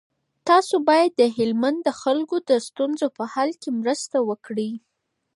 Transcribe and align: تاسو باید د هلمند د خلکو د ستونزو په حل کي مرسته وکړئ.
تاسو 0.49 0.75
باید 0.89 1.11
د 1.15 1.23
هلمند 1.37 1.79
د 1.83 1.89
خلکو 2.01 2.35
د 2.49 2.51
ستونزو 2.67 3.07
په 3.17 3.23
حل 3.33 3.49
کي 3.61 3.69
مرسته 3.81 4.17
وکړئ. 4.29 4.71